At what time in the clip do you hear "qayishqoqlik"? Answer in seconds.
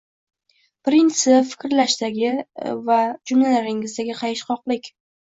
4.23-4.91